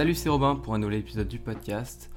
[0.00, 2.10] Salut, c'est Robin pour un nouvel épisode du podcast.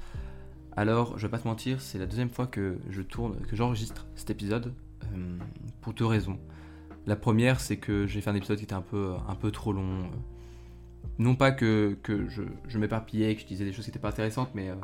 [0.74, 4.06] Alors, je vais pas te mentir, c'est la deuxième fois que je tourne, que j'enregistre
[4.14, 4.72] cet épisode
[5.14, 5.38] euh,
[5.82, 6.38] pour deux raisons.
[7.04, 10.08] La première, c'est que j'ai fait un épisode qui était un peu, trop long.
[11.18, 14.52] Non pas que, je, je m'éparpillais, que je disais des choses qui n'étaient pas intéressantes,
[14.54, 14.76] mais, euh,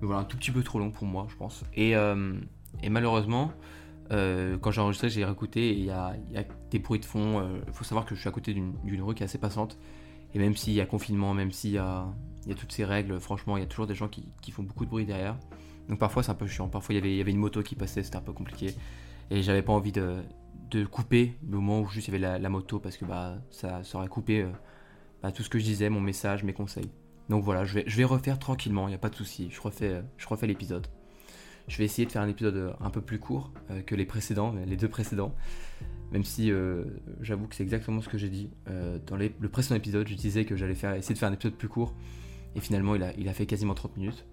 [0.00, 1.62] mais voilà, un tout petit peu trop long pour moi, je pense.
[1.74, 2.32] Et, euh,
[2.88, 3.52] malheureusement,
[4.08, 7.46] quand j'ai enregistré, j'ai réécouté et il y a, y a, des bruits de fond.
[7.66, 9.78] Il faut savoir que je suis à côté d'une rue qui est assez passante.
[10.32, 12.06] Et même s'il y a confinement, même s'il y a,
[12.46, 14.84] y a, toutes ces règles, franchement, il y a toujours des gens qui, font beaucoup
[14.84, 15.38] de bruit derrière.
[15.88, 16.68] Donc parfois c'est un peu chiant.
[16.68, 18.74] Parfois il y avait, une moto qui passait, c'était un peu compliqué.
[19.30, 20.22] Et j'avais pas envie de,
[20.90, 24.08] couper le moment où juste il y avait la, moto parce que bah, ça, aurait
[24.08, 24.50] coupé euh,
[25.22, 26.90] bah, tout ce que je disais, mon message, mes conseils.
[27.28, 29.48] Donc voilà, je vais, refaire tranquillement, il n'y a pas de souci.
[29.50, 30.86] Je refais, je refais l'épisode.
[31.68, 34.52] Je vais essayer de faire un épisode un peu plus court euh, que les précédents,
[34.66, 35.34] les deux précédents.
[36.10, 36.84] Même si euh,
[37.20, 38.50] j'avoue que c'est exactement ce que j'ai dit.
[38.68, 41.54] Euh, dans le précédent épisode, je disais que j'allais faire, essayer de faire un épisode
[41.54, 41.94] plus court.
[42.56, 44.26] Et finalement, il a, fait quasiment 30 minutes.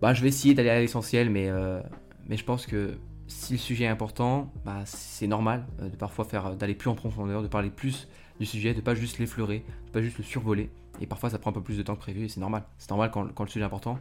[0.00, 1.80] Bah, je vais essayer d'aller à l'essentiel, mais, euh,
[2.28, 6.54] je pense que si le sujet est important, bah, c'est normal euh, de parfois faire
[6.56, 10.02] d'aller plus en profondeur, de parler plus du sujet, de pas juste l'effleurer, de pas
[10.02, 10.70] juste le survoler.
[11.00, 12.64] Et parfois, ça prend un peu plus de temps que prévu, et c'est normal.
[12.78, 13.98] C'est normal quand, le sujet est important.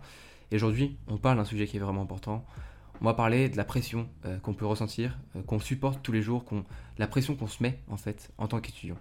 [0.51, 2.45] Et aujourd'hui, on parle d'un sujet qui est vraiment important
[3.01, 6.21] on va parler de la pression euh, qu'on peut ressentir, euh, qu'on supporte tous les
[6.21, 6.45] jours,
[6.97, 8.97] la pression qu'on se met en fait en tant qu'étudiant.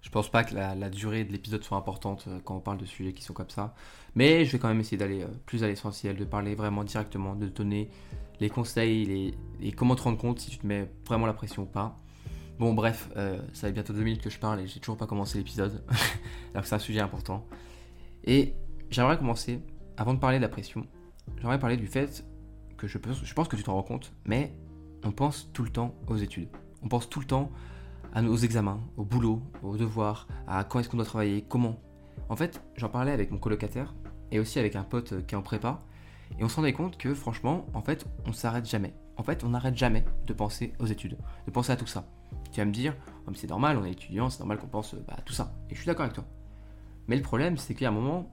[0.00, 2.84] Je pense pas que la, durée de l'épisode soit importante euh, quand on parle de
[2.84, 3.74] sujets qui sont comme ça,
[4.14, 7.48] mais je vais quand même essayer d'aller plus à l'essentiel, de parler vraiment directement, de
[7.48, 7.90] donner
[8.40, 11.62] les conseils les, et comment te rendre compte si tu te mets vraiment la pression
[11.62, 11.96] ou pas.
[12.58, 15.06] Bon bref, euh, ça fait bientôt deux minutes que je parle et j'ai toujours pas
[15.06, 15.84] commencé l'épisode,
[16.52, 17.46] alors que c'est un sujet important.
[18.24, 18.54] Et
[18.90, 19.60] j'aimerais commencer,
[19.96, 20.86] avant de parler de la pression,
[21.38, 22.24] j'aimerais parler du fait
[22.76, 24.52] que je, je pense que tu t'en rends compte, mais
[25.04, 26.48] on pense tout le temps aux études.
[26.82, 27.50] On pense tout le temps
[28.14, 31.80] à nos examens, au boulot, aux devoirs, à quand est-ce qu'on doit travailler, comment.
[32.28, 33.94] En fait, j'en parlais avec mon colocataire
[34.30, 35.82] et aussi avec un pote qui est en prépa,
[36.38, 38.94] et on se rendait compte que franchement, en fait, on s'arrête jamais.
[39.16, 41.16] En fait, on n'arrête jamais de penser aux études,
[41.46, 42.06] de penser à tout ça.
[42.52, 42.94] Tu vas me dire,
[43.26, 45.54] oh, c'est normal, on est étudiant, c'est normal qu'on pense bah, à tout ça.
[45.70, 46.24] Et je suis d'accord avec toi.
[47.08, 48.30] Mais le problème, c'est qu'à un moment,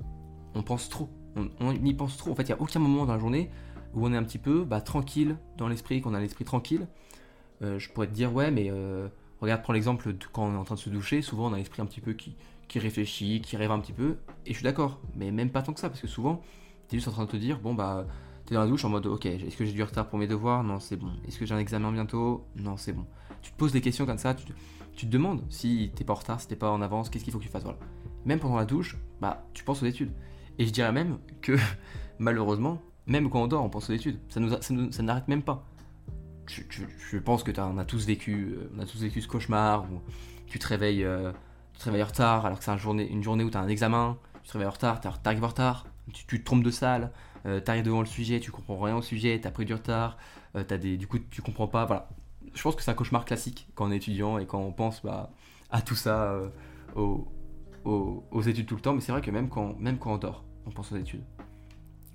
[0.53, 1.09] on pense trop.
[1.35, 2.31] On, on, y pense trop.
[2.31, 3.49] En fait, il n'y a aucun moment dans la journée
[3.93, 6.87] où on est un petit peu bah, tranquille dans l'esprit, qu'on a l'esprit tranquille.
[7.61, 9.07] Euh, je pourrais te dire, ouais, mais euh,
[9.41, 11.57] regarde, prends l'exemple de quand on est en train de se doucher, souvent on a
[11.57, 12.35] l'esprit un petit peu qui,
[12.67, 15.73] qui réfléchit, qui rêve un petit peu, et je suis d'accord, mais même pas tant
[15.73, 16.41] que ça, parce que souvent,
[16.89, 18.05] tu es juste en train de te dire, bon, bah,
[18.45, 20.27] tu es dans la douche en mode, ok, est-ce que j'ai du retard pour mes
[20.27, 20.63] devoirs?
[20.63, 21.11] Non, c'est bon.
[21.27, 22.45] Est-ce que j'ai un examen bientôt?
[22.55, 23.05] Non, c'est bon.
[23.41, 24.53] Tu te poses des questions comme ça, tu te,
[24.95, 27.33] tu te demandes si t'es pas en retard, si t'es pas en avance, qu'est-ce qu'il
[27.33, 27.79] faut que tu fasses, voilà.
[28.25, 30.11] Même pendant la douche, bah, tu penses aux études.
[30.57, 31.57] Et je dirais même que,
[32.19, 34.19] malheureusement, même quand on dort, on pense aux études.
[34.29, 35.65] Ça ça, ça n'arrête même pas.
[36.47, 40.01] Je, pense que on a tous vécu, euh, on a tous vécu ce cauchemar où
[40.47, 41.31] tu te réveilles, euh,
[41.73, 44.17] tu te réveilles en retard alors que c'est une journée, où tu as un examen,
[44.43, 47.11] tu te réveilles en retard, tu arrives en retard, tu, te trompes de salle,
[47.45, 49.73] euh, tu arrives devant le sujet, tu comprends rien au sujet, tu as pris du
[49.73, 50.17] retard,
[50.55, 52.09] euh, as des, du coup tu comprends pas, voilà.
[52.53, 55.03] Je pense que c'est un cauchemar classique quand on est étudiant et quand on pense
[55.03, 55.31] bah,
[55.71, 56.49] à tout ça, euh,
[56.95, 57.27] aux,
[57.83, 60.17] aux, aux, études tout le temps, mais c'est vrai que même quand, même quand on
[60.17, 61.23] dort, on pense aux études.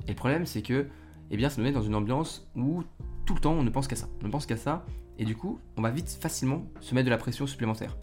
[0.06, 0.86] Et le problème, c'est que
[1.30, 2.82] eh bien, ça nous met dans une ambiance où
[3.34, 4.08] le temps on ne pense qu'à ça.
[4.22, 4.84] On ne pense qu'à ça,
[5.18, 7.96] et du coup, on va vite facilement se mettre de la pression supplémentaire.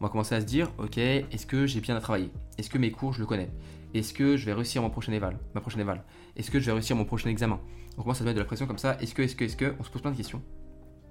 [0.00, 2.30] On va commencer à se dire, ok, est-ce que j'ai bien à travailler?
[2.58, 3.50] Est-ce que mes cours, je le connais?
[3.94, 6.04] Est-ce que je vais réussir mon prochain éval Ma prochaine éval?
[6.36, 7.60] Est-ce que je vais réussir mon prochain examen?
[7.96, 8.98] On commence à se mettre de la pression comme ça.
[9.00, 9.74] Est-ce que, est-ce que, est-ce que?
[9.80, 10.42] On se pose plein de questions.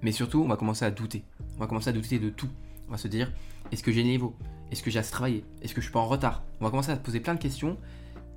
[0.02, 1.24] Mais surtout, on va commencer à douter.
[1.56, 2.50] On va commencer à douter de tout.
[2.86, 3.32] On va se dire,
[3.72, 4.36] est-ce que j'ai les niveaux
[4.70, 5.44] Est-ce que j'ai assez travaillé?
[5.62, 6.44] Est-ce que je suis pas en retard?
[6.60, 7.76] On va commencer à se poser plein de questions.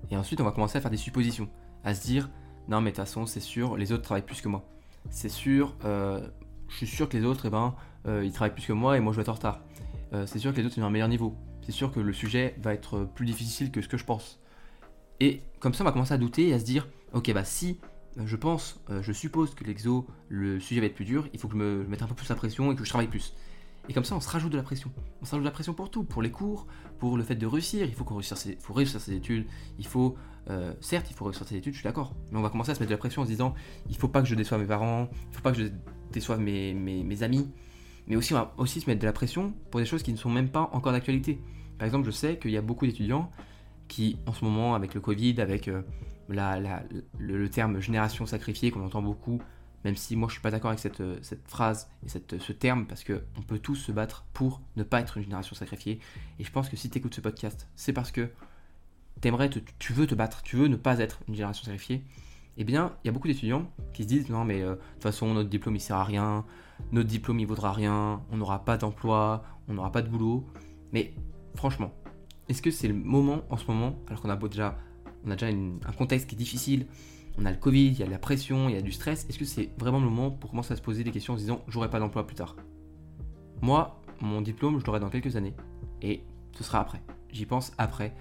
[0.10, 1.50] Et ensuite, on va commencer à faire des suppositions.
[1.84, 2.30] À se dire,
[2.70, 4.64] non mais de toute façon c'est sûr, les autres travaillent plus que moi.
[5.10, 6.28] C'est sûr, euh,
[6.68, 7.76] je suis sûr que les autres, eh ben,
[8.08, 9.62] euh, ils travaillent plus que moi et moi je vais être en retard.
[10.14, 11.36] Euh, c'est sûr que les autres ont un meilleur niveau.
[11.62, 14.40] C'est sûr que le sujet va être plus difficile que ce que je pense.
[15.20, 17.80] Et comme ça on va commencer à douter et à se dire, ok bah si
[18.18, 21.54] je pense, je suppose que l'exo, le sujet va être plus dur, il faut que
[21.54, 23.34] je me mette un peu plus la pression et que je travaille plus.
[23.90, 24.92] Et comme ça, on se rajoute de la pression.
[25.20, 26.68] On se rajoute de la pression pour tout, pour les cours,
[27.00, 27.88] pour le fait de réussir.
[27.88, 29.48] Il faut qu'on réussisse, ses, faut réussir ses études.
[29.80, 30.16] Il faut,
[30.52, 32.14] euh, certes, il faut réussir ses études, je suis d'accord.
[32.32, 33.56] Mais on va commencer à se mettre de la pression en se disant,
[33.90, 35.70] il faut pas que je déçoive mes parents, il faut pas que je
[36.12, 37.50] déçoive mes, mes, amis.
[38.06, 40.18] Mais aussi, on va aussi se mettre de la pression pour des choses qui ne
[40.18, 41.42] sont même pas encore d'actualité.
[41.80, 43.32] Par exemple, je sais qu'il y a beaucoup d'étudiants
[43.88, 45.82] qui, en ce moment, avec le Covid, avec euh,
[46.28, 49.42] le terme génération sacrifiée qu'on entend beaucoup,
[49.86, 52.86] même si moi je suis pas d'accord avec cette, cette, phrase et cette, ce terme,
[52.86, 56.00] parce qu'on peut tous se battre pour ne pas être une génération sacrifiée.
[56.40, 58.30] Et je pense que si tu écoutes ce podcast, c'est parce que
[59.24, 62.04] aimerais te, tu veux te battre, tu veux ne pas être une génération sacrifiée.
[62.58, 65.04] Eh bien, il y a beaucoup d'étudiants qui se disent non mais euh, de toute
[65.04, 66.46] façon notre diplôme il sert à rien,
[66.92, 70.46] notre diplôme il vaudra rien, on n'aura pas d'emploi, on n'aura pas de boulot.
[70.92, 71.14] Mais
[71.56, 71.94] franchement,
[72.50, 74.78] est-ce que c'est le moment en ce moment, alors qu'on a déjà
[75.28, 76.88] un contexte qui est difficile,
[77.40, 79.26] on a le Covid, il y a la pression, il y a du stress.
[79.30, 81.42] Est-ce que c'est vraiment le moment pour commencer à se poser des questions en se
[81.42, 82.56] disant j'aurai pas d'emploi plus tard?
[83.62, 85.56] Moi, mon diplôme, je l'aurai dans quelques années
[86.02, 86.24] et
[86.58, 87.02] ce sera après.
[87.32, 88.14] J'y pense après.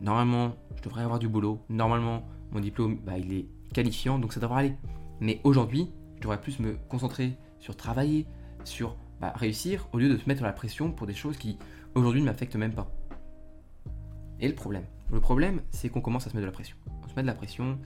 [0.00, 1.60] Normalement, je devrais avoir du boulot.
[1.68, 4.74] Normalement, mon diplôme, bah, il est qualifiant, donc ça devrait aller.
[5.20, 8.26] Mais aujourd'hui, je devrais plus me concentrer sur travailler,
[8.62, 11.58] sur bah, réussir, au lieu de se mettre la pression pour des choses qui
[11.96, 12.88] aujourd'hui ne m'affectent même pas.
[14.38, 14.84] Et le problème?
[15.10, 16.76] Le problème, c'est qu'on commence à se mettre de la pression.
[17.02, 17.78] On se met de la pression,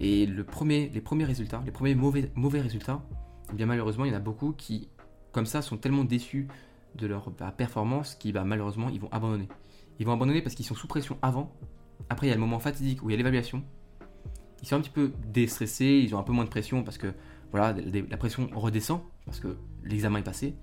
[0.00, 0.90] et les premiers
[1.24, 3.02] résultats, les premiers mauvais, résultats,
[3.50, 4.88] eh bien malheureusement, il y en a beaucoup qui,
[5.32, 6.48] comme ça, sont tellement déçus
[6.96, 9.48] de leur bah, performance qu'ils, bah, malheureusement, ils vont abandonner.
[9.98, 11.52] Ils vont abandonner parce qu'ils sont sous pression avant.
[12.08, 13.62] Après, il y a le moment fatidique où il y a l'évaluation.
[14.62, 17.12] Ils sont un petit peu déstressés, ils ont un peu moins de pression parce que
[17.50, 17.74] voilà,
[18.10, 20.56] la pression redescend parce que l'examen est passé.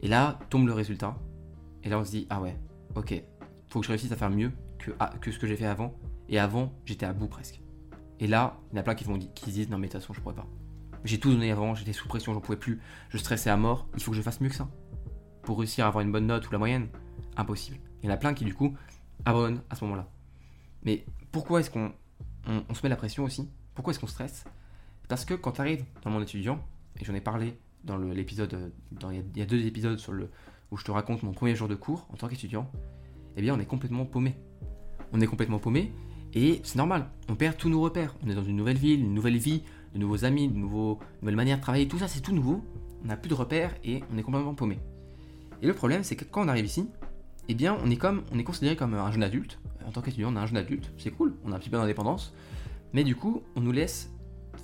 [0.00, 1.16] Et là, tombe le résultat.
[1.84, 2.58] Et là, on se dit, ah ouais,
[2.96, 3.22] ok,
[3.68, 5.94] faut que je réussisse à faire mieux que, ah, que ce que j'ai fait avant.
[6.28, 7.60] Et avant, j'étais à bout presque.
[8.22, 10.00] Et là, il y en a plein qui, vont, qui disent non mais de toute
[10.00, 10.46] façon je pourrais pas.
[11.04, 14.00] J'ai tout donné avant, j'étais sous pression, j'en pouvais plus, je stressais à mort, il
[14.00, 14.68] faut que je fasse mieux que ça.
[15.42, 16.86] Pour réussir à avoir une bonne note ou la moyenne,
[17.36, 17.78] impossible.
[18.00, 18.76] Il y en a plein qui du coup
[19.24, 20.08] abandonnent à ce moment-là.
[20.84, 21.92] Mais pourquoi est-ce qu'on
[22.46, 23.50] on, se met la pression aussi?
[23.74, 24.44] Pourquoi est-ce qu'on stresse?
[25.08, 26.64] Parce que quand tu arrives dans mon étudiant,
[27.00, 28.72] et j'en ai parlé dans l'épisode,
[29.10, 30.30] il y, a deux épisodes sur le,
[30.70, 32.70] où je te raconte mon premier jour de cours en tant qu'étudiant,
[33.36, 34.36] eh bien on est complètement paumé.
[35.12, 35.92] On est complètement paumé
[36.34, 38.14] et c'est normal, on perd tous nos repères.
[38.24, 39.62] On est dans une nouvelle ville, une nouvelle vie,
[39.94, 42.64] de nouveaux amis, de nouveaux, nouvelles manières de travailler, tout ça c'est tout nouveau.
[43.04, 44.78] On n'a plus de repères et on est complètement paumé.
[45.60, 46.88] Et le problème c'est que quand on arrive ici,
[47.48, 49.58] eh bien on est comme on est considéré comme un jeune adulte.
[49.86, 51.76] En tant qu'étudiant, on est un jeune adulte, c'est cool, on a un petit peu
[51.76, 52.32] d'indépendance.
[52.92, 54.10] Mais du coup, on nous laisse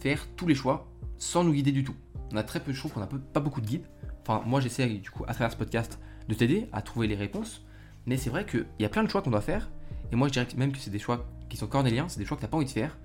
[0.01, 1.95] faire tous les choix sans nous guider du tout.
[2.33, 3.87] On a très peu, je trouve qu'on n'a pas beaucoup de guides.
[4.23, 5.99] Enfin, moi j'essaie du coup à travers ce podcast
[6.29, 7.65] de t'aider à trouver les réponses.
[8.07, 9.71] Mais c'est vrai qu'il y a plein de choix qu'on doit faire.
[10.13, 12.37] Et moi je dirais même que c'est des choix qui sont cornéliens, c'est des choix
[12.37, 12.99] que tu n'as pas envie de faire,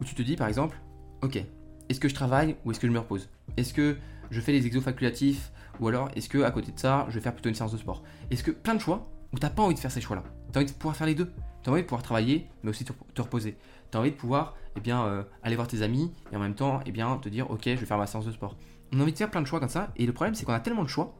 [0.00, 0.78] où tu te dis par exemple,
[1.22, 1.42] ok,
[1.88, 3.28] est-ce que je travaille ou est-ce que je me repose?
[3.56, 3.96] Est-ce que
[4.30, 7.20] je fais les exos facultatifs ou alors est-ce que à côté de ça, je vais
[7.20, 8.02] faire plutôt une séance de sport?
[8.30, 10.24] Est-ce que plein de choix où tu n'as pas envie de faire ces choix-là?
[10.52, 11.32] Tu as envie de pouvoir faire les deux.
[11.62, 13.56] Tu as envie de pouvoir travailler, mais aussi te reposer.
[13.90, 16.54] Tu as envie de pouvoir eh bien, euh, aller voir tes amis et en même
[16.54, 18.56] temps eh bien, te dire ok, je vais faire ma séance de sport.
[18.92, 20.52] On a envie de faire plein de choix comme ça et le problème c'est qu'on
[20.52, 21.14] a tellement de choix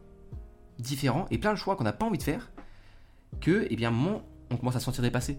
[0.79, 2.51] différents et plein de choix qu'on n'a pas envie de faire
[3.41, 5.39] que eh bien, moment, on commence à se sentir dépassé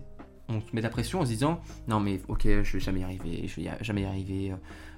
[0.49, 3.03] on se met la pression en se disant non mais ok je vais jamais y
[3.03, 4.53] arriver, je vais jamais y arriver.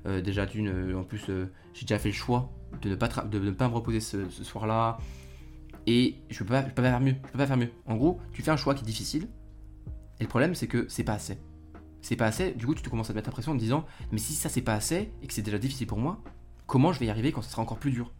[0.07, 3.07] Euh, déjà d'une, euh, en plus euh, j'ai déjà fait le choix de ne pas,
[3.07, 4.97] de ne pas me reposer ce, soir-là
[5.85, 7.69] et je peux pas, peux pas faire mieux, je peux pas faire mieux.
[7.85, 9.27] En gros, tu fais un choix qui est difficile
[10.19, 11.37] et le problème c'est que c'est pas assez.
[12.01, 13.59] C'est pas assez, du coup tu te commences à te mettre la pression en te
[13.59, 16.19] disant mais si ça c'est pas assez et que c'est déjà difficile pour moi,
[16.65, 18.11] comment je vais y arriver quand ce sera encore plus dur?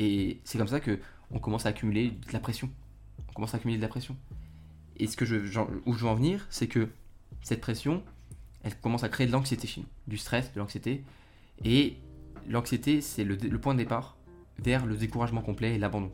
[0.00, 0.98] Et c'est comme ça que
[1.30, 2.70] on commence à accumuler de la pression.
[3.28, 4.16] On commence à accumuler de la pression.
[5.00, 5.36] Et ce que je,
[5.86, 6.88] où je veux en venir, c'est que
[7.42, 8.02] cette pression,
[8.62, 11.02] elle commence à créer de l'anxiété chez nous, du stress, de l'anxiété.
[11.64, 11.96] Et
[12.46, 14.18] l'anxiété, c'est le, point de départ
[14.58, 16.12] vers le découragement complet et l'abandon.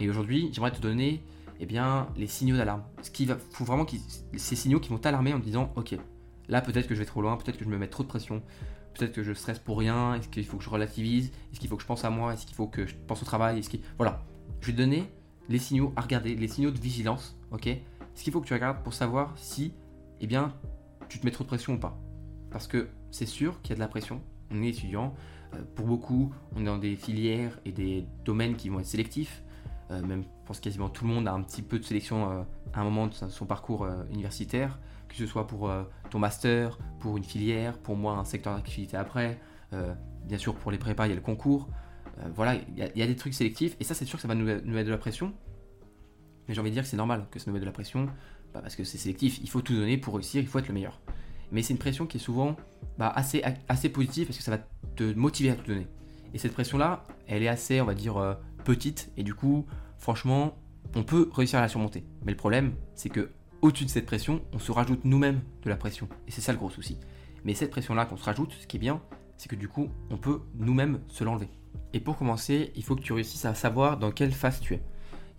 [0.00, 1.22] Et aujourd'hui, j'aimerais te donner
[1.60, 2.82] eh bien, les signaux d'alarme.
[3.02, 3.86] Ce qui va, faut vraiment
[4.36, 5.96] ces signaux qui vont t'alarmer en te disant, ok,
[6.48, 8.42] là peut-être que je vais trop loin, peut-être que je me mets trop de pression,
[8.94, 11.76] peut-être que je stresse pour rien, est-ce qu'il faut que je relativise, est-ce qu'il faut
[11.76, 13.62] que je pense à moi, est-ce qu'il faut que je pense au travail,
[13.98, 14.24] Voilà,
[14.62, 15.04] je vais te donner
[15.48, 17.68] les signaux à regarder, les signaux de vigilance, ok?
[18.14, 19.74] Ce qu'il faut que tu regardes pour savoir si,
[20.20, 20.54] eh bien,
[21.08, 21.98] tu te mets trop de pression ou pas.
[22.50, 24.20] Parce que c'est sûr qu'il y a de la pression.
[24.50, 25.14] On est étudiant.
[25.54, 29.42] Euh, pour beaucoup, on est dans des filières et des domaines qui vont être sélectifs.
[29.90, 32.42] Euh, même, je pense quasiment tout le monde a un petit peu de sélection euh,
[32.72, 35.70] à un moment de son parcours universitaire, que ce soit pour
[36.10, 39.40] ton master, pour une filière, pour moi un secteur d'activité après.
[40.24, 41.68] bien sûr, pour les prépas, il y a le concours.
[42.36, 44.44] voilà, il y, a des trucs sélectifs et ça, c'est sûr que ça va nous
[44.44, 45.32] mettre de la pression.
[46.50, 48.06] Mais j'ai envie de dire que c'est normal que ça nous mette de la pression,
[48.52, 50.74] bah, parce que c'est sélectif, il faut tout donner pour réussir, il faut être le
[50.74, 51.00] meilleur.
[51.52, 52.56] Mais c'est une pression qui est souvent
[52.98, 53.40] bah, assez,
[53.88, 54.58] positive parce que ça va
[54.96, 55.86] te motiver à tout donner.
[56.34, 59.64] Et cette pression-là, elle est assez, on va dire, euh, petite, et du coup,
[59.96, 60.58] franchement,
[60.96, 62.04] on peut réussir à la surmonter.
[62.24, 63.30] Mais le problème, c'est que
[63.62, 66.08] au-dessus de cette pression, on se rajoute nous-mêmes de la pression.
[66.26, 66.98] Et c'est ça le gros souci.
[67.44, 69.00] Mais cette pression-là qu'on se rajoute, ce qui est bien,
[69.36, 71.48] c'est que du coup, on peut nous-mêmes se l'enlever.
[71.92, 74.82] Et pour commencer, il faut que tu réussisses à savoir dans quelle phase tu es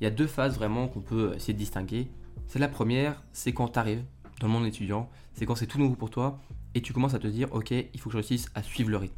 [0.02, 2.10] il y a deux phases vraiment qu'on peut essayer de distinguer.
[2.48, 4.04] C'est la première, c'est quand tu arrives
[4.40, 6.42] dans le monde étudiant, c'est quand c'est tout nouveau pour toi
[6.74, 8.98] et tu commences à te dire, ok, il faut que je réussisse à suivre le
[8.98, 9.16] rythme.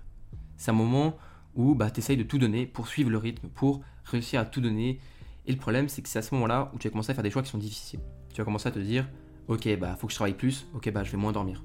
[0.58, 1.16] C'est un moment
[1.56, 4.60] où bah, tu essayes de tout donner pour suivre le rythme, pour réussir à tout
[4.60, 5.00] donner.
[5.46, 7.24] Et le problème, c'est que c'est à ce moment-là où tu vas commencer à faire
[7.24, 8.02] des choix qui sont difficiles.
[8.34, 9.08] Tu vas commencer à te dire,
[9.48, 11.64] ok, bah faut que je travaille plus, ok, bah je vais moins dormir.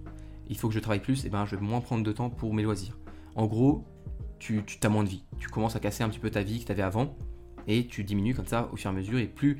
[0.49, 2.55] Il faut que je travaille plus, et ben je vais moins prendre de temps pour
[2.55, 2.97] mes loisirs.
[3.35, 3.85] En gros,
[4.39, 5.25] tu, tu as moins de vie.
[5.41, 7.17] Tu commences à casser un petit peu ta vie que tu avais avant,
[7.69, 9.59] et tu diminues comme ça au fur et à mesure et plus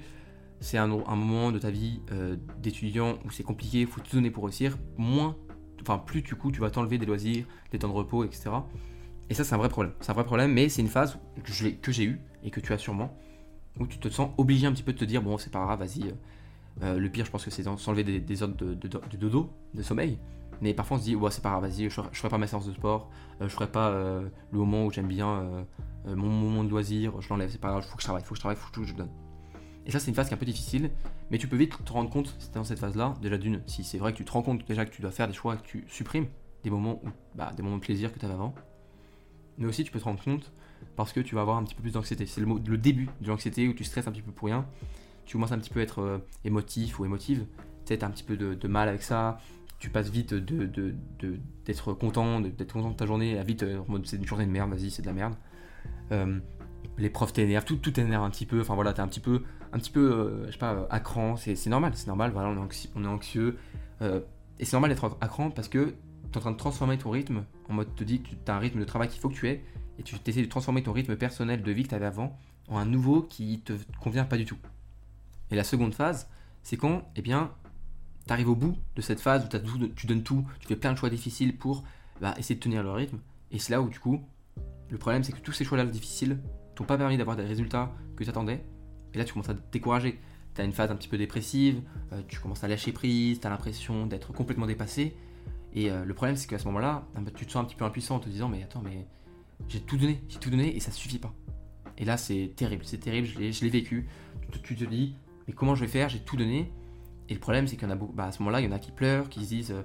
[0.61, 4.45] c'est un, moment de ta vie euh, d'étudiant où c'est compliqué, faut tout donner pour
[4.45, 5.37] réussir, moins,
[5.81, 8.51] enfin plus du coup tu vas t'enlever des loisirs, des temps de repos, etc.
[9.31, 9.93] Et ça c'est un vrai problème.
[10.01, 12.79] C'est un vrai problème, mais c'est une phase que j'ai eue et que tu as
[12.79, 13.17] sûrement,
[13.79, 15.79] où tu te sens obligé un petit peu de te dire bon c'est pas grave,
[15.79, 16.09] vas-y.
[16.09, 16.13] Euh,
[16.83, 18.75] euh, le pire je pense que c'est s'enlever des, des, de,
[19.17, 20.19] dodo, de sommeil.
[20.61, 22.47] Mais parfois on se dit ouais c'est pas grave, vas-y, je, je, ferai pas ma
[22.47, 23.11] séance de sport,
[23.41, 25.67] je ferai pas le moment où j'aime bien
[26.05, 28.27] mon moment de loisir, je l'enlève, c'est pas grave, il faut que je travaille, il
[28.27, 29.11] faut que je travaille, il faut que je donne.
[29.89, 30.91] Et ça, c'est une phase qui est un peu difficile,
[31.31, 34.13] mais tu peux vite te rendre compte, dans cette phase-là, déjà d'une, si c'est vrai
[34.13, 36.27] que tu te rends compte déjà que tu dois faire des choix, que tu supprimes
[36.63, 38.55] des moments, où, bah, des moments de plaisir que tu avais avant,
[39.57, 40.53] mais aussi tu peux te rendre compte
[40.95, 42.27] parce que tu vas avoir un petit peu plus d'anxiété.
[42.27, 44.67] C'est le, le, début de l'anxiété où tu stresses un petit peu pour rien,
[45.25, 47.47] tu commences un petit peu à être euh, émotif ou émotive,
[47.91, 49.39] as un petit peu de, mal avec ça,
[49.79, 53.81] tu passes vite d'être de, de, content, d'être content de ta journée, à vite euh,
[53.81, 55.35] en mode c'est une journée de merde, vas-y, c'est de la merde.
[56.13, 56.41] Euh,
[56.97, 59.45] les profs t'énervent, tout, tout t'énerve un petit peu, enfin voilà, t'es un petit peu,
[59.73, 63.03] un petit peu, euh, je sais pas, à cran, c'est normal, c'est normal, voilà, on
[63.03, 63.59] est, anxieux,
[64.03, 64.21] euh,
[64.59, 65.95] et c'est normal d'être à cran parce que
[66.31, 68.55] tu es en train de transformer ton rythme, en mode te dis que tu as
[68.55, 69.65] un rythme de travail qu'il faut que tu aies,
[69.99, 72.37] et tu essaies de transformer ton rythme personnel de vie que tu avais avant
[72.69, 74.59] en un nouveau qui te convient pas du tout.
[75.51, 76.29] Et la seconde phase,
[76.63, 77.51] c'est quand, eh bien,
[78.37, 81.11] tu au bout de cette phase où tu donnes tout, tu fais plein de choix
[81.11, 81.85] difficiles pour
[82.21, 83.19] bah, essayer de tenir le rythme,
[83.51, 84.21] et c'est là où du coup,
[84.91, 86.39] le problème c'est que tous ces choix-là difficiles
[86.75, 88.65] t'ont pas permis d'avoir des résultats que tu attendais.
[89.13, 90.21] Et là, tu commences à te décourager.
[90.55, 91.83] Tu as une phase un petit peu dépressive,
[92.13, 95.17] euh, tu commences à lâcher prise, tu as l'impression d'être complètement dépassé.
[95.75, 97.75] Et euh, le problème, c'est qu'à ce moment-là, ah bah, tu te sens un petit
[97.75, 99.07] peu impuissant en te disant Mais attends, mais
[99.69, 101.35] j'ai tout donné, j'ai tout donné et ça suffit pas.
[101.97, 104.09] Et là, c'est terrible, c'est terrible, je l'ai vécu.
[104.63, 105.17] Tu te, dis
[105.47, 106.09] Mais comment je vais faire?
[106.09, 106.73] J'ai tout donné.
[107.29, 107.99] Et le problème, c'est qu'il y en a.
[108.15, 109.83] Bah, ce moment-là, il y en a qui pleurent, qui se disent euh,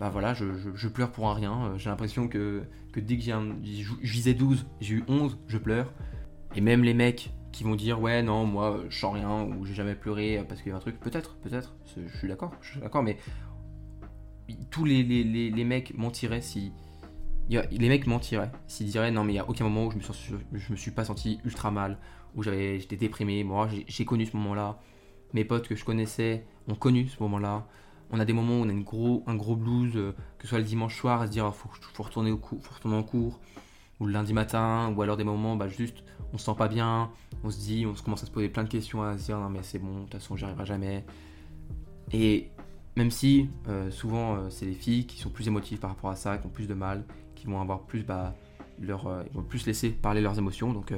[0.00, 1.72] Bah voilà, je, pleure pour un rien.
[1.76, 5.92] J'ai l'impression que, dès que j'ai je visais 12, j'ai eu 11, je pleure.
[6.56, 9.74] Et même les mecs qui vont dire ouais non moi je sens rien ou j'ai
[9.74, 12.80] jamais pleuré parce qu'il y a un truc, peut-être, peut-être, je suis d'accord, je suis
[12.80, 13.16] d'accord, mais
[14.70, 16.72] tous les, les, mecs mentiraient si
[17.48, 20.02] les mecs mentiraient s'ils diraient non mais il y a aucun moment où je me
[20.52, 21.98] je me suis pas senti ultra mal
[22.34, 24.80] où j'étais déprimé moi j'ai connu ce moment-là
[25.34, 27.66] mes potes que je connaissais ont connu ce moment-là
[28.12, 30.58] on a des moments où on a gros, un gros blues euh, que ce soit
[30.58, 33.40] le dimanche soir à se dire il faut, retourner au cours, retourner en cours
[34.00, 37.10] ou le lundi matin, ou alors des moments bah, juste on se sent pas bien,
[37.44, 39.38] on se dit, on se commence à se poser plein de questions, à se dire
[39.38, 41.04] non mais c'est bon, de toute façon j'y arriverai jamais.
[42.12, 42.50] Et
[42.96, 46.16] même si euh, souvent euh, c'est les filles qui sont plus émotives par rapport à
[46.16, 48.34] ça, qui ont plus de mal, qui vont avoir plus bah,
[48.80, 50.72] leur, vont plus laisser parler leurs émotions.
[50.72, 50.92] Donc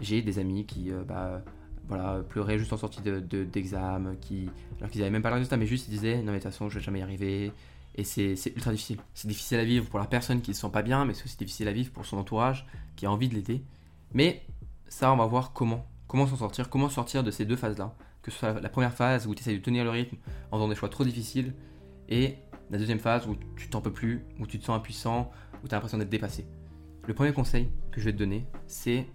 [0.00, 1.42] j'ai des amis qui bah,
[1.88, 5.56] voilà, pleuraient juste en sortie d'examen, de, qui alors qu'ils n'avaient même pas le résultat,
[5.56, 7.52] mais juste ils disaient non mais de toute façon je vais jamais y arriver,
[7.96, 8.98] et c'est ultra difficile.
[9.14, 11.24] C'est difficile à vivre pour la personne qui ne se sent pas bien, mais c'est
[11.24, 13.62] aussi difficile à vivre pour son entourage qui a envie de l'aider.
[14.12, 14.42] Mais
[14.88, 15.86] ça, on va voir comment.
[16.06, 17.94] Comment s'en sortir, comment sortir de ces deux phases-là.
[18.22, 20.16] Que ce soit la première phase où tu essaies de tenir le rythme
[20.52, 21.54] en faisant des choix trop difficiles,
[22.08, 22.36] et
[22.70, 25.30] la deuxième phase où tu t'en peux plus, où tu te sens impuissant,
[25.64, 26.46] où tu as l'impression d'être dépassé.
[27.06, 29.06] Le premier conseil que je vais te donner, c'est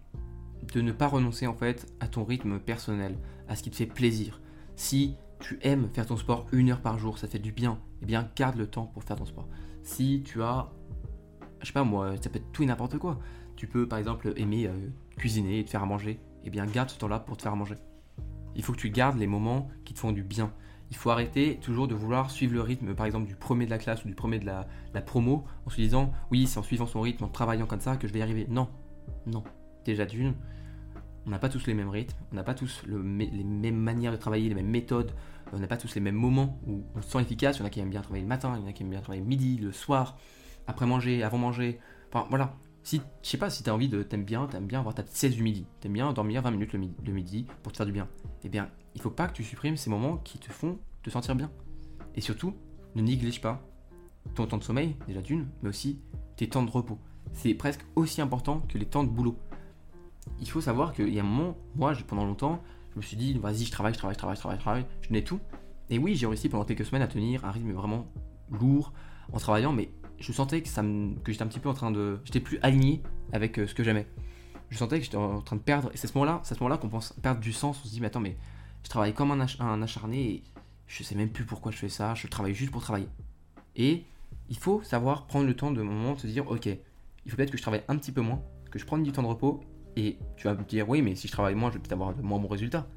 [0.73, 3.85] de ne pas renoncer en fait à ton rythme personnel, à ce qui te fait
[3.85, 4.41] plaisir.
[4.75, 8.05] Si tu aimes faire ton sport une heure par jour, ça fait du bien, eh
[8.05, 9.47] bien garde le temps pour faire ton sport.
[9.83, 10.71] Si tu as,
[11.61, 13.19] je sais pas moi, ça peut être tout et n'importe quoi.
[13.55, 16.89] Tu peux par exemple aimer euh, cuisiner et te faire à manger, eh bien garde
[16.89, 17.75] ce temps-là pour te faire à manger.
[18.55, 20.53] Il faut que tu gardes les moments qui te font du bien.
[20.89, 23.77] Il faut arrêter toujours de vouloir suivre le rythme, par exemple, du premier de la
[23.77, 26.85] classe ou du premier de la, la promo, en se disant, oui, c'est en suivant
[26.85, 28.45] son rythme, en travaillant comme ça que je vais y arriver.
[28.49, 28.67] Non,
[29.25, 29.41] non.
[29.85, 30.33] Déjà d'une,
[31.25, 34.17] on n'a pas tous les mêmes rythmes, on n'a pas tous les mêmes manières de
[34.17, 35.11] travailler, les mêmes méthodes,
[35.53, 37.57] on n'a pas tous les mêmes moments où on se sent efficace.
[37.57, 38.83] Il y en a qui aiment bien travailler le matin, il y en a qui
[38.83, 40.17] aiment bien travailler le midi, le soir,
[40.67, 41.79] après manger, avant manger.
[42.11, 42.55] Enfin voilà.
[42.83, 44.01] Si, je sais pas si tu as envie de.
[44.01, 45.67] T'aimes bien, t'aimes bien avoir ta petite sieste du midi.
[45.79, 48.07] T'aimes bien dormir 20 minutes le midi, le midi pour te faire du bien.
[48.43, 51.35] Eh bien, il faut pas que tu supprimes ces moments qui te font te sentir
[51.35, 51.51] bien.
[52.15, 52.55] Et surtout,
[52.95, 53.61] ne néglige pas
[54.35, 55.99] ton temps de sommeil, déjà d'une, mais aussi
[56.37, 56.97] tes temps de repos.
[57.33, 59.37] C'est presque aussi important que les temps de boulot
[60.39, 62.61] il faut savoir qu'il y a un moment, moi, pendant longtemps,
[62.91, 64.85] je me suis dit, vas-y, je travaille, je travaille, je travaille, je travaille, je travaille,
[65.01, 65.39] je tout.
[65.89, 68.07] Et oui, j'ai réussi pendant quelques semaines à tenir un rythme vraiment
[68.49, 68.93] lourd
[69.33, 72.19] en travaillant, mais je sentais que, ça que j'étais un petit peu en train de.
[72.25, 73.01] J'étais plus aligné
[73.33, 74.07] avec euh, ce que j'aimais.
[74.69, 75.89] Je sentais que j'étais en train de perdre.
[75.93, 77.81] Et c'est ce moment-là, ce moment-là qu'on pense perdre du sens.
[77.83, 78.37] On se dit, mais attends, mais
[78.83, 80.43] je travaille comme un, un acharné et
[80.87, 82.13] je sais même plus pourquoi je fais ça.
[82.15, 83.07] Je travaille juste pour travailler.
[83.75, 84.05] Et
[84.49, 87.51] il faut savoir prendre le temps de moment de se dire, ok, il faut peut-être
[87.51, 89.61] que je travaille un petit peu moins, que je prenne du temps de repos
[89.95, 92.15] et tu vas me dire, oui, mais si je travaille moins, je vais peut-être avoir
[92.17, 92.87] moins bon résultat.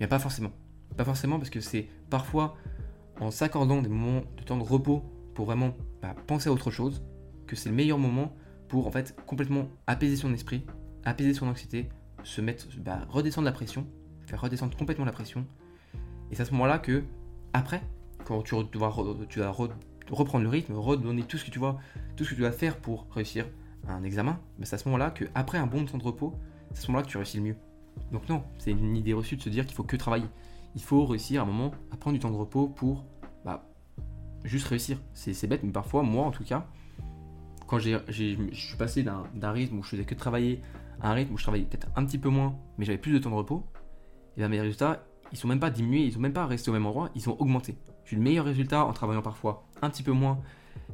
[0.00, 0.50] Mais pas forcément.
[0.96, 2.56] Pas forcément parce que c'est parfois
[3.20, 7.04] en s'accordant des moments de temps de repos pour vraiment bah, penser à autre chose
[7.46, 8.34] que c'est le meilleur moment
[8.68, 10.64] pour en fait complètement apaiser son esprit,
[11.04, 11.88] apaiser son anxiété,
[12.22, 13.86] se mettre, bah, redescendre la pression,
[14.26, 15.46] faire redescendre complètement la pression
[16.30, 17.04] Et c'est à ce moment-là que,
[17.52, 17.82] après,
[18.24, 18.94] quand tu, dois,
[19.28, 19.40] tu
[20.10, 21.78] reprendre le rythme, redonner tout ce que tu vois,
[22.16, 23.46] tout ce que tu dois faire pour réussir
[23.86, 26.34] un examen, ben, c'est à ce moment-là que, après un bon temps de repos,
[26.72, 27.56] c'est à ce moment-là que tu réussis le mieux.
[28.12, 30.26] Donc non, c'est une idée reçue de se dire qu'il faut que travailler.
[30.74, 33.04] Il faut réussir à un moment à prendre du temps de repos pour
[33.44, 33.64] bah,
[34.44, 34.98] juste réussir.
[35.14, 36.66] C'est bête, mais parfois, moi en tout cas,
[37.66, 37.98] quand je
[38.52, 40.62] suis passé d'un rythme où je faisais que travailler
[41.00, 43.18] à un rythme où je travaillais peut-être un petit peu moins, mais j'avais plus de
[43.18, 43.64] temps de repos,
[44.36, 46.72] et bien mes résultats, ils sont même pas diminués, ils sont même pas restés au
[46.72, 47.76] même endroit, ils ont augmenté.
[48.04, 50.40] J'ai eu le meilleur résultat en travaillant parfois un petit peu moins,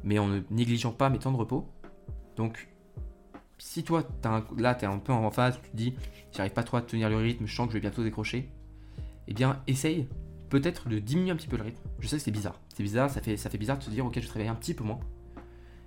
[0.03, 1.65] mais en ne négligeant pas mes temps de repos.
[2.35, 2.67] Donc,
[3.57, 4.03] si toi,
[4.57, 5.93] là, tu es un peu en phase, tu te dis,
[6.31, 8.49] j'arrive pas trop à tenir le rythme, je sens que je vais bientôt décrocher,
[9.27, 10.07] eh bien, essaye
[10.49, 11.81] peut-être de diminuer un petit peu le rythme.
[11.99, 12.59] Je sais que c'est bizarre.
[12.73, 14.99] C'est bizarre, ça fait, bizarre de se dire, ok, je travaille un petit peu moins.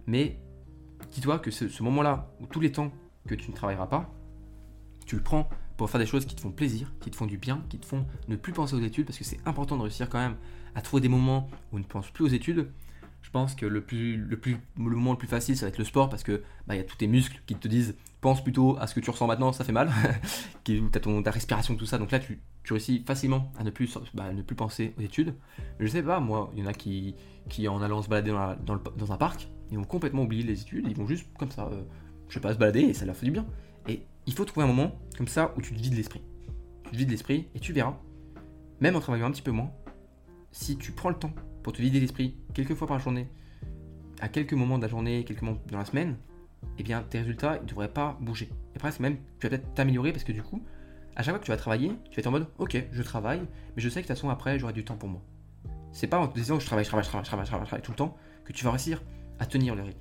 [0.07, 0.39] Mais
[1.13, 2.91] dis-toi que ce, ce moment-là, où tous les temps
[3.27, 4.11] que tu ne travailleras pas,
[5.07, 7.39] tu le prends pour faire des choses qui te font plaisir, qui te font du
[7.39, 10.09] bien, qui te font ne plus penser aux études, parce que c'est important de réussir
[10.09, 10.37] quand même
[10.75, 12.71] à trouver des moments où on ne pense plus aux études.
[13.23, 14.39] Je pense que le, plus, le,
[14.77, 16.97] moment le plus facile, ça va être le sport, parce que bah, y a tous
[16.97, 19.73] tes muscles qui te disent pense plutôt à ce que tu ressens maintenant, ça fait
[19.73, 19.91] mal,
[20.65, 24.31] tu ta respiration, tout ça, donc là tu, tu réussis facilement à ne plus, bah,
[24.57, 25.35] penser aux études.
[25.79, 27.15] Mais je sais pas, moi, il y en a qui,
[27.69, 31.07] en allant se balader dans, un parc, ils vont complètement oublier les études, ils vont
[31.07, 31.83] juste comme ça, euh,
[32.29, 33.47] je sais pas, se balader et ça leur fait du bien.
[33.89, 36.23] Et il faut trouver un moment comme ça où tu te vides l'esprit.
[36.85, 37.99] Tu te vides l'esprit et tu verras,
[38.81, 39.71] même en travaillant un petit peu moins,
[40.51, 43.29] si tu prends le temps pour te vider l'esprit quelques fois par journée,
[44.21, 46.17] à quelques moments de la journée, quelques moments dans la semaine,
[46.79, 48.49] eh bien tes résultats ne devraient pas bouger.
[48.75, 50.63] Et presque même, tu vas peut-être t'améliorer parce que du coup,
[51.17, 53.41] à chaque fois que tu vas travailler, tu vas être en mode ok, je travaille,
[53.77, 55.23] mais je sais que de toute façon après j'aurai du temps pour moi.
[55.93, 57.83] C'est pas en te disant je travaille, je travaille, je travaille, je travaille, je travaille,
[57.83, 59.03] tout le temps que tu vas réussir
[59.39, 60.01] à tenir le rythme.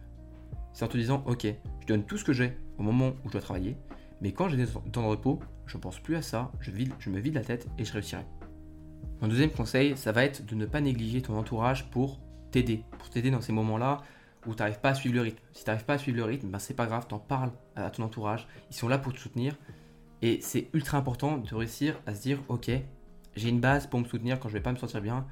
[0.73, 1.47] C'est en te disant ok,
[1.81, 3.77] je donne tout ce que j'ai au moment où je dois travailler,
[4.21, 6.71] mais quand j'ai des temps de repos, je ne pense plus à ça, je
[7.09, 8.25] me vide la tête et je réussirai.
[9.21, 12.19] Mon deuxième conseil, ça va être de ne pas négliger ton entourage pour
[12.51, 14.01] t'aider, pour t'aider dans ces moments-là
[14.45, 15.39] où tu n'arrives pas à suivre le rythme.
[15.53, 17.89] Si tu n'arrives pas à suivre le rythme, ben c'est pas grave, t'en parles à
[17.89, 19.55] ton entourage, ils sont là pour te soutenir.
[20.21, 22.71] Et c'est ultra important de réussir à se dire, ok,
[23.35, 25.25] j'ai une base pour me soutenir quand je vais pas me sentir bien.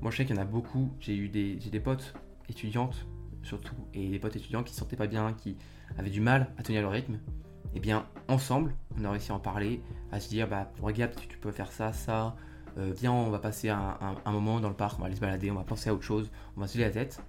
[0.00, 2.14] Moi je sais qu'il y en a beaucoup, j'ai eu des, potes
[2.48, 3.06] étudiantes
[3.42, 5.56] surtout, et des potes étudiants qui se sentaient pas bien, qui
[5.98, 7.18] avaient du mal à tenir le rythme
[7.76, 11.12] et eh bien ensemble, on a réussi à en parler, à se dire, bah regarde,
[11.28, 12.34] tu peux faire ça, ça,
[12.78, 15.50] euh, viens, on va passer un, moment dans le parc, on va aller se balader,
[15.50, 17.22] on va penser à autre chose, on va se lever la tête.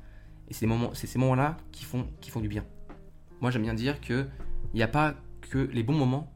[0.49, 2.65] Et c'est moments, ces moments-là qui font, qui font du bien.
[3.41, 4.27] Moi, j'aime bien dire que
[4.73, 6.33] il n'y a pas que les bons moments,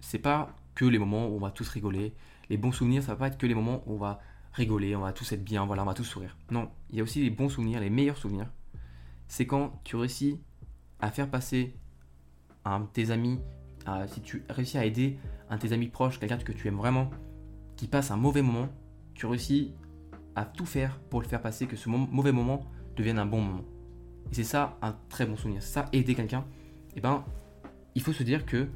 [0.00, 2.14] c'est pas que les moments où on va tous rigoler.
[2.50, 4.20] Les bons souvenirs, ça va pas être que les moments où on va
[4.52, 6.36] rigoler, on va tous être bien, voilà, on va tous sourire.
[6.50, 8.50] Non, il y a aussi les bons souvenirs, les meilleurs souvenirs.
[9.26, 10.40] C'est quand tu réussis
[11.00, 11.74] à faire passer
[12.64, 13.40] un tes amis,
[14.06, 15.18] si tu réussis à aider
[15.50, 17.10] un de tes amis proches, quelqu'un que tu aimes vraiment,
[17.88, 18.68] passe un mauvais moment,
[19.14, 19.74] tu réussis
[20.36, 22.60] à tout faire pour le faire passer, que ce mauvais moment
[22.96, 23.64] devienne un bon moment.
[24.30, 25.62] Et c'est ça un très bon souvenir.
[25.62, 26.44] Ça, aider quelqu'un,
[26.90, 27.24] et eh ben,
[27.94, 28.68] il faut se dire que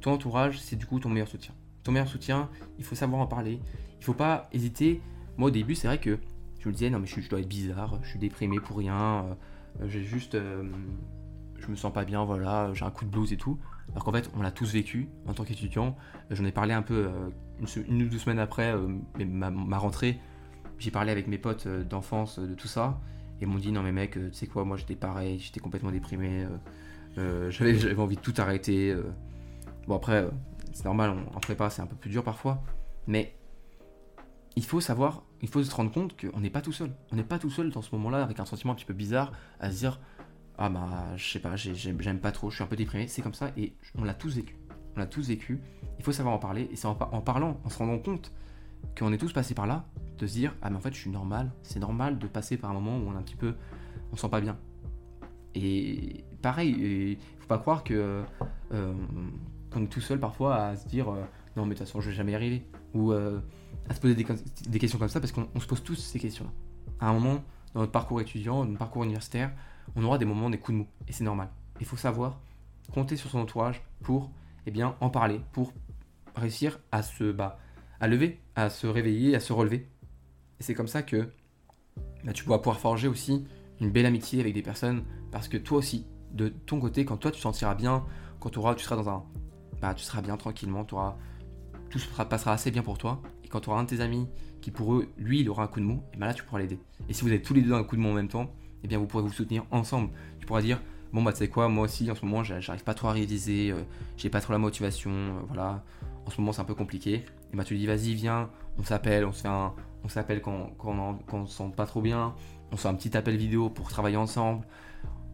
[0.00, 1.54] ton entourage, c'est du coup ton meilleur soutien.
[1.82, 3.60] Ton meilleur soutien, il faut savoir en parler.
[3.98, 5.00] Il faut pas hésiter.
[5.36, 6.18] Moi, au début, c'est vrai que
[6.58, 9.24] je me disais, non, mais je, dois être bizarre, je suis déprimé pour rien,
[9.80, 10.34] euh, j'ai juste.
[10.34, 10.64] Euh,
[11.58, 13.58] je me sens pas bien, voilà, j'ai un coup de blues et tout.
[13.92, 15.96] Alors qu'en fait, on l'a tous vécu en tant qu'étudiant.
[16.30, 18.88] J'en ai parlé un peu euh, une, ou deux semaines après euh,
[19.24, 20.18] ma, rentrée.
[20.78, 23.00] J'ai parlé avec mes potes euh, d'enfance de tout ça.
[23.40, 25.90] Et ils m'ont dit, non mais mec, tu sais quoi, moi j'étais pareil, j'étais complètement
[25.90, 26.46] déprimé.
[27.16, 28.94] J'avais envie de tout arrêter.
[29.88, 30.28] Bon après,
[30.72, 32.62] c'est normal, en prépa c'est un peu plus dur parfois.
[33.06, 33.34] Mais
[34.56, 36.90] il faut savoir, il faut se rendre compte qu'on n'est pas tout seul.
[37.12, 39.32] On n'est pas tout seul dans ce moment-là avec un sentiment un petit peu bizarre
[39.58, 40.00] à se dire
[40.62, 43.32] ah bah je sais pas, j'aime pas trop, je suis un peu déprimé, c'est comme
[43.32, 44.56] ça et on l'a tous vécu.
[44.94, 45.58] On l'a tous vécu.
[45.98, 48.30] Il faut savoir en parler et c'est en, parlant, en se rendant compte
[48.98, 49.86] qu'on est tous passés par là,
[50.18, 52.70] de se dire ah mais en fait je suis normal, c'est normal de passer par
[52.70, 53.54] un moment où on est un petit peu,
[54.12, 54.58] on se sent pas bien.
[55.54, 58.22] Et pareil, il faut pas croire que
[58.72, 58.94] euh,
[59.72, 61.24] qu'on est tout seul parfois à se dire euh,
[61.56, 63.40] non mais de toute façon je vais jamais y arriver ou euh,
[63.88, 64.26] à se poser des,
[64.68, 66.50] des, questions comme ça parce qu'on se pose tous ces questions-là.
[67.00, 67.42] À un moment
[67.72, 69.52] dans notre parcours étudiant, dans notre parcours universitaire,
[69.96, 70.88] on aura des moments, des coups de mou.
[71.08, 71.48] Et c'est normal.
[71.80, 72.40] Il faut savoir
[72.92, 74.30] compter sur son entourage pour
[74.66, 75.72] eh bien, en parler, pour
[76.36, 77.58] réussir à se bah,
[78.00, 79.88] à lever, à se réveiller, à se relever.
[80.58, 81.30] Et c'est comme ça que
[82.24, 83.46] bah, tu pourras pouvoir forger aussi
[83.80, 87.30] une belle amitié avec des personnes parce que toi aussi, de ton côté, quand toi
[87.30, 88.04] tu te sentiras bien,
[88.38, 89.24] quand auras, tu seras dans un.
[89.80, 91.16] Bah, tu seras bien tranquillement, auras,
[91.88, 93.22] tout se passera assez bien pour toi.
[93.44, 94.28] Et quand tu auras un de tes amis
[94.60, 96.60] qui, pour eux, lui, il aura un coup de mou, et ben là tu pourras
[96.60, 96.78] l'aider.
[97.08, 98.52] Et si vous êtes tous les deux un coup de mou en même temps,
[98.84, 100.10] eh bien vous pourrez vous soutenir ensemble.
[100.38, 100.80] Tu pourras dire,
[101.12, 103.70] bon bah tu sais quoi, moi aussi en ce moment j'arrive pas trop à réviser,
[103.70, 103.82] euh,
[104.16, 105.84] j'ai pas trop la motivation, euh, voilà.
[106.26, 109.24] en ce moment c'est un peu compliqué, et bah tu dis vas-y viens, on s'appelle,
[109.24, 112.34] on se fait un, on s'appelle quand, quand, on, se sent pas trop bien,
[112.72, 114.66] on se fait un petit appel vidéo pour travailler ensemble.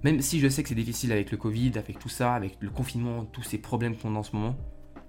[0.03, 2.71] Même si je sais que c'est difficile avec le Covid, avec tout ça, avec le
[2.71, 4.57] confinement, tous ces problèmes qu'on a en ce moment,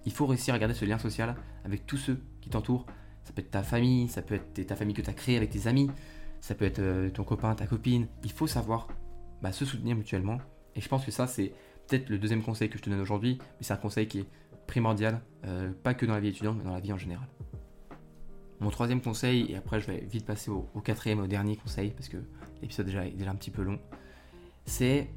[0.05, 2.85] il faut réussir à garder ce lien social avec tous ceux qui t'entourent.
[3.23, 5.49] Ça peut être ta famille, ça peut être ta famille que tu as créée avec
[5.49, 5.89] tes amis,
[6.41, 8.07] ça peut être euh, ton copain, ta copine.
[8.23, 8.87] Il faut savoir
[9.41, 10.39] bah, se soutenir mutuellement.
[10.75, 11.53] Et je pense que ça, c'est
[11.87, 14.27] peut-être le deuxième conseil que je te donne aujourd'hui, mais c'est un conseil qui est
[14.67, 17.27] primordial, euh, pas que dans la vie étudiante, mais dans la vie en général.
[18.59, 22.09] Mon troisième conseil, et après je vais vite passer au, quatrième, au dernier conseil, parce
[22.09, 22.17] que
[22.61, 23.79] l'épisode est déjà un petit peu long,
[24.65, 25.09] c'est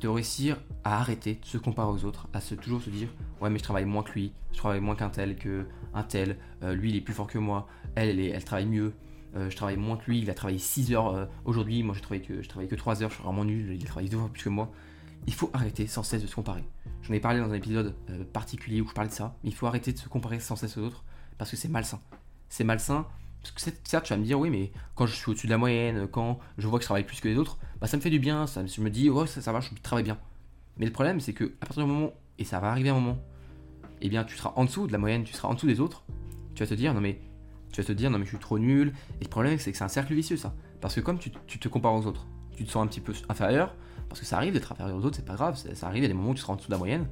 [0.00, 3.08] de réussir à arrêter de se comparer aux autres, à se toujours se dire
[3.40, 6.38] ouais mais je travaille moins que lui, je travaille moins qu'un tel, que un tel,
[6.62, 8.94] euh, lui il est plus fort que moi, elle elle, elle travaille mieux,
[9.34, 12.22] euh, je travaille moins que lui, il a travaillé 6 heures aujourd'hui, moi je travaille
[12.22, 14.44] que je travaille que 3 heures, je suis vraiment nul, il travaille deux fois plus
[14.44, 14.70] que moi.
[15.26, 16.64] Il faut arrêter sans cesse de se comparer.
[17.02, 19.54] J'en ai parlé dans un épisode euh, particulier où je parlais de ça, mais il
[19.54, 21.04] faut arrêter de se comparer sans cesse aux autres
[21.38, 22.00] parce que c'est malsain.
[22.48, 23.06] C'est malsain
[23.42, 25.58] parce que certes, tu vas me dire, oui, mais quand je suis au-dessus de la
[25.58, 28.10] moyenne, quand je vois que je travaille plus que les autres, bah ça me fait
[28.10, 30.18] du bien, ça, je me dis, oh, ça, ça va, je travaille bien.
[30.76, 33.18] Mais le problème, c'est que à partir du moment, et ça va arriver un moment,
[34.00, 36.04] eh bien, tu seras en dessous de la moyenne, tu seras en dessous des autres,
[36.54, 37.20] tu vas te dire, non mais,
[37.72, 38.92] tu vas te dire, non mais je suis trop nul.
[39.20, 40.54] Et le problème, c'est que c'est un cercle vicieux, ça.
[40.80, 43.12] Parce que comme tu, tu te compares aux autres, tu te sens un petit peu
[43.28, 43.74] inférieur,
[44.08, 46.06] parce que ça arrive d'être inférieur aux autres, c'est pas grave, ça, arrive, il y
[46.06, 47.06] a des moments où tu seras en dessous de la moyenne.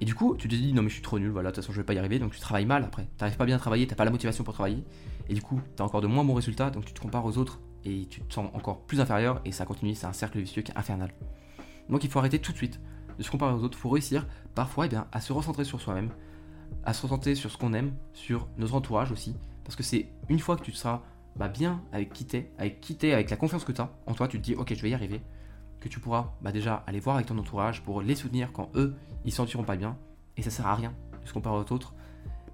[0.00, 1.62] Et du coup, tu te dis non mais je suis trop nul, voilà, de toute
[1.62, 3.06] façon je vais pas y arriver, donc tu travailles mal après.
[3.18, 4.82] T'arrives pas bien à travailler, t'as pas la motivation pour travailler,
[5.28, 7.60] et du coup, t'as encore de moins bons résultats, donc tu te compares aux autres
[7.84, 10.72] et tu te sens encore plus inférieur, et ça continue, c'est un cercle vicieux qui
[10.72, 11.12] est infernal.
[11.88, 12.80] Donc il faut arrêter tout de suite
[13.18, 15.80] de se comparer aux autres, il faut réussir parfois eh bien, à se recentrer sur
[15.80, 16.10] soi-même,
[16.84, 20.38] à se recentrer sur ce qu'on aime, sur notre entourage aussi, parce que c'est une
[20.38, 21.02] fois que tu seras
[21.36, 24.14] bah, bien avec qui t'es, avec qui t'es, avec la confiance que tu as en
[24.14, 25.20] toi, tu te dis ok je vais y arriver,
[25.80, 28.94] que tu pourras bah, déjà aller voir avec ton entourage pour les soutenir quand eux,
[29.24, 29.96] ils sentiront pas bien.
[30.36, 31.94] Et ça sert à rien de se comparer aux autres.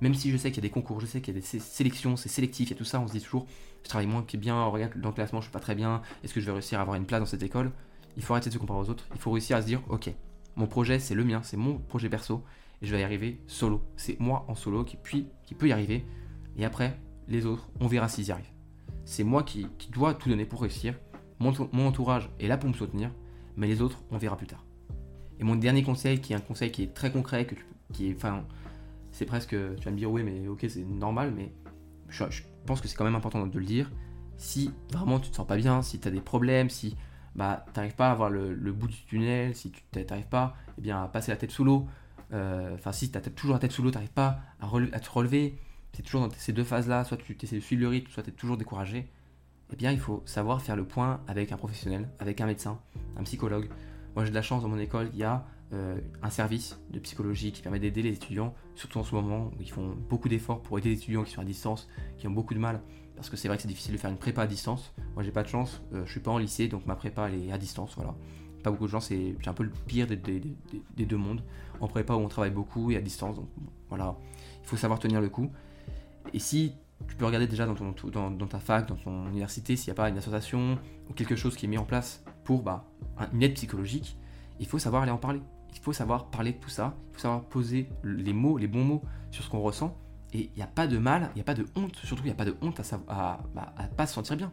[0.01, 1.47] Même si je sais qu'il y a des concours, je sais qu'il y a des
[1.59, 3.47] sélections, c'est sélectif, il y a tout ça, on se dit toujours,
[3.83, 6.33] je travaille moins que bien, regarde dans le classement, je suis pas très bien, est-ce
[6.33, 7.73] que je vais réussir à avoir une place dans cette école?
[8.17, 10.11] Il faut arrêter de se comparer aux autres, il faut réussir à se dire, ok,
[10.55, 12.45] mon projet c'est le mien, c'est mon projet perso,
[12.81, 13.83] et je vais y arriver solo.
[13.97, 16.05] C'est moi en solo qui, puis, qui peut y arriver,
[16.59, 18.53] et après, les autres, on verra s'ils y arrivent.
[19.05, 20.95] C'est moi qui, dois tout donner pour réussir,
[21.39, 21.53] mon,
[21.87, 23.11] entourage est là pour me soutenir,
[23.57, 24.65] mais les autres, on verra plus tard.
[25.39, 27.47] Et mon dernier conseil, qui est un conseil qui est très concret,
[27.93, 28.45] qui est, enfin,
[29.13, 31.53] c'est presque, tu vas me dire oui, mais ok, c'est normal, mais
[32.09, 32.25] je,
[32.67, 33.91] pense que c'est quand même important de le dire.
[34.37, 36.97] Si vraiment tu te sens pas bien, si tu as des problèmes, si
[37.35, 41.03] bah t'arrives pas à voir le, bout du tunnel, si tu n'arrives pas, eh bien
[41.03, 41.87] à passer la tête sous l'eau,
[42.33, 45.59] euh, enfin si tu as toujours la tête sous l'eau, t'arrives pas à, te relever,
[45.93, 48.31] c'est toujours dans ces deux phases-là, soit tu essaies de suivre le rythme, soit tu
[48.31, 49.09] es toujours découragé,
[49.73, 52.81] eh bien, il faut savoir faire le point avec un professionnel, avec un médecin,
[53.17, 53.69] un psychologue.
[54.15, 56.99] Moi, j'ai de la chance dans mon école, il y a euh, un service de
[56.99, 60.63] psychologie qui permet d'aider les étudiants, surtout en ce moment où ils font beaucoup d'efforts
[60.63, 62.81] pour aider les étudiants qui sont à distance, qui ont beaucoup de mal,
[63.17, 64.95] parce que c'est vrai que c'est difficile de faire une prépa à distance.
[65.15, 67.29] Moi, j'ai pas de chance, je euh, je suis pas en lycée, donc ma prépa
[67.29, 68.15] elle est à distance, voilà.
[68.63, 71.43] Pas beaucoup de gens, c'est un peu le pire des, des, deux mondes.
[71.81, 73.49] En prépa où on travaille beaucoup et à distance, donc
[73.89, 74.17] voilà,
[74.63, 75.53] il faut savoir tenir le coup.
[76.35, 76.75] Et si
[77.09, 77.93] tu peux regarder déjà dans, ton,
[78.31, 81.57] dans, ta fac, dans ton université, s'il n'y a pas une association ou quelque chose
[81.57, 82.85] qui est mis en place pour bah,
[83.33, 84.17] une aide psychologique,
[84.59, 85.41] il faut savoir aller en parler.
[85.75, 88.85] Il faut savoir parler de tout ça, il faut savoir poser les mots, les bons
[88.85, 89.97] mots sur ce qu'on ressent.
[90.33, 92.27] Et il n'y a pas de mal, il n'y a pas de honte, surtout il
[92.27, 94.53] n'y a pas de honte à, ne bah, pas se sentir bien.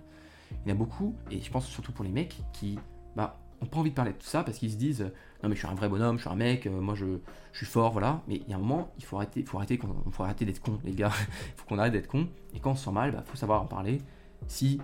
[0.65, 2.79] Il y en a beaucoup, et je pense surtout pour les mecs, qui
[3.15, 5.11] bah, n'ont pas envie de parler de tout ça parce qu'ils se disent
[5.45, 7.19] non mais je suis un vrai bonhomme, je suis un mec, euh, moi je,
[7.53, 8.23] suis fort, voilà.
[8.27, 9.79] Mais il y a un moment, il faut arrêter, faut arrêter,
[10.11, 11.11] faut arrêter d'être con, les gars.
[11.29, 12.27] Il faut qu'on arrête d'être con.
[12.55, 14.01] Et quand on se sent mal, il bah, faut savoir en parler.
[14.47, 14.81] Si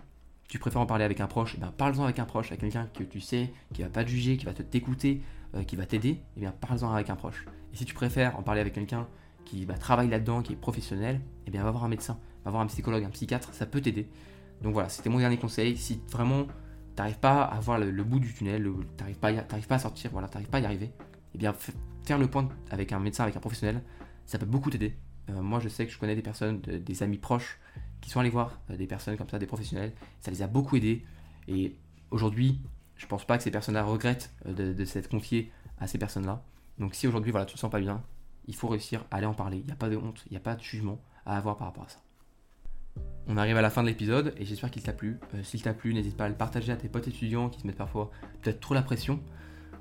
[0.47, 2.87] tu préfères en parler avec un proche, eh ben parle-en avec un proche, avec quelqu'un
[2.93, 5.21] que tu sais, qui va pas te juger, qui va te t'écouter,
[5.55, 7.45] euh, qui va t'aider, eh bien parle-en avec un proche.
[7.73, 9.07] Et si tu préfères en parler avec quelqu'un
[9.43, 12.61] qui bah, travaille là-dedans, qui est professionnel, eh bien va voir un médecin, va voir
[12.61, 14.07] un psychologue, un psychiatre, ça peut t'aider.
[14.61, 15.75] Donc voilà, c'était mon dernier conseil.
[15.75, 16.45] Si vraiment
[17.01, 20.49] t'arrives pas à voir le, bout du tunnel, t'arrives pas, pas à sortir, voilà, t'arrives
[20.49, 20.91] pas à y arriver, et
[21.33, 21.51] eh bien
[22.03, 23.81] faire le point avec un médecin, avec un professionnel,
[24.27, 24.95] ça peut beaucoup t'aider.
[25.31, 27.59] Euh, moi, je sais que je connais des personnes, des amis proches,
[28.01, 30.75] qui sont allés voir euh, des personnes comme ça, des professionnels, ça les a beaucoup
[30.75, 31.03] aidés.
[31.47, 31.75] Et
[32.11, 32.61] aujourd'hui,
[32.97, 36.43] je pense pas que ces personnes-là regrettent euh, de, s'être confiées à ces personnes-là.
[36.77, 38.03] Donc si aujourd'hui, voilà, tu te sens pas bien,
[38.45, 39.57] il faut réussir à aller en parler.
[39.57, 41.65] Il n'y a pas de honte, il n'y a pas de jugement à avoir par
[41.65, 41.99] rapport à ça.
[43.27, 45.19] On arrive à la fin de l'épisode et j'espère qu'il t'a plu.
[45.35, 47.67] Euh, s'il t'a plu, n'hésite pas à le partager à tes potes étudiants qui se
[47.67, 49.21] mettent parfois peut-être trop la pression.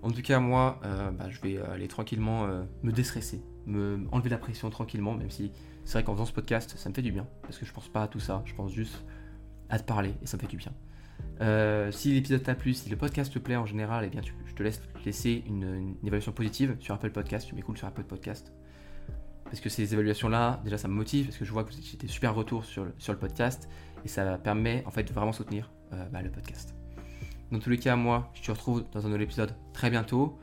[0.02, 4.30] En tout cas, moi, euh, bah, je vais aller tranquillement euh, me déstresser, me enlever
[4.30, 5.52] la pression tranquillement, même si
[5.84, 7.88] c'est vrai qu'en faisant ce podcast, ça me fait du bien, parce que je pense
[7.88, 9.04] pas à tout ça, je pense juste
[9.68, 10.72] à te parler et ça me fait du bien.
[11.90, 14.62] si l'épisode t'a plu, si le podcast te plaît en général, eh bien, je te
[14.62, 17.46] laisse laisser une, évaluation positive sur Apple Podcast.
[17.48, 18.52] Tu m'écoutes sur Apple Podcast.
[19.50, 22.06] Parce que ces évaluations-là, déjà ça me motive, parce que je vois que j'ai des
[22.06, 23.68] super retours sur le, sur le podcast,
[24.04, 26.74] et ça permet en fait de vraiment soutenir euh, bah, le podcast.
[27.50, 30.38] Dans tous les cas, moi, je te retrouve dans un nouvel épisode très bientôt.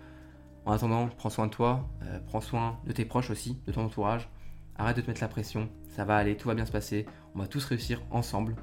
[0.66, 3.86] En attendant, prends soin de toi, euh, prends soin de tes proches aussi, de ton
[3.86, 4.28] entourage.
[4.76, 7.40] Arrête de te mettre la pression, ça va aller, tout va bien se passer, on
[7.40, 8.58] va tous réussir ensemble.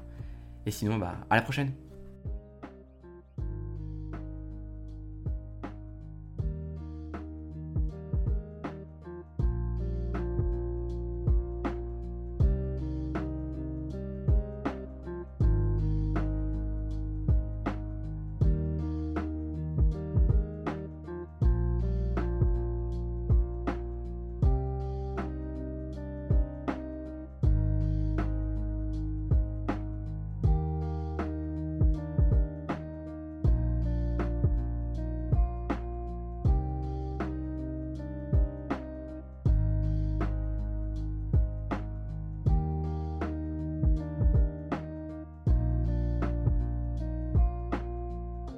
[0.67, 1.73] Et sinon, bah, à la prochaine